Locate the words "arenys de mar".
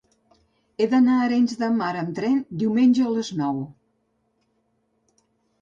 1.25-1.91